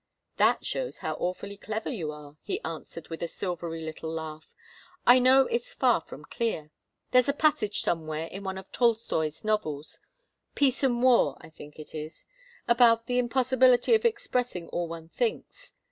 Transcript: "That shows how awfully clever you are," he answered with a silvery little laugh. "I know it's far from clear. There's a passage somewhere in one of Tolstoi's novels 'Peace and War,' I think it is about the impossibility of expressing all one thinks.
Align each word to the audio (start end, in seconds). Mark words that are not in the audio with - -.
"That 0.37 0.65
shows 0.65 0.97
how 1.05 1.13
awfully 1.19 1.57
clever 1.57 1.91
you 1.91 2.11
are," 2.11 2.35
he 2.41 2.59
answered 2.63 3.09
with 3.09 3.21
a 3.21 3.27
silvery 3.27 3.83
little 3.85 4.09
laugh. 4.11 4.55
"I 5.05 5.19
know 5.19 5.45
it's 5.45 5.75
far 5.75 6.01
from 6.01 6.25
clear. 6.25 6.71
There's 7.11 7.29
a 7.29 7.33
passage 7.33 7.81
somewhere 7.81 8.25
in 8.25 8.43
one 8.43 8.57
of 8.57 8.71
Tolstoi's 8.71 9.45
novels 9.45 9.99
'Peace 10.55 10.81
and 10.81 11.03
War,' 11.03 11.37
I 11.39 11.51
think 11.51 11.77
it 11.77 11.93
is 11.93 12.25
about 12.67 13.05
the 13.05 13.19
impossibility 13.19 13.93
of 13.93 14.03
expressing 14.03 14.69
all 14.69 14.87
one 14.87 15.09
thinks. 15.09 15.73